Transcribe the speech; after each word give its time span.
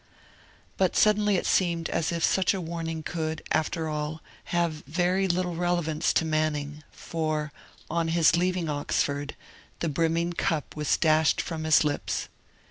But 0.77 0.95
suddenly 0.95 1.35
it 1.35 1.45
seemed 1.45 1.87
as 1.89 2.11
if 2.11 2.23
such 2.23 2.55
a 2.55 2.59
warning 2.59 3.03
could, 3.03 3.43
after 3.51 3.87
all, 3.87 4.19
have 4.45 4.83
very 4.87 5.27
little 5.27 5.53
relevance 5.55 6.11
to 6.13 6.25
Manning; 6.25 6.81
for, 6.91 7.51
on 7.87 8.07
his 8.07 8.35
leaving 8.35 8.67
Oxford, 8.67 9.35
the 9.79 9.89
brimming 9.89 10.33
cup 10.33 10.75
was 10.75 10.97
dashed 10.97 11.39
from 11.39 11.65
his 11.65 11.83
lips. 11.83 12.29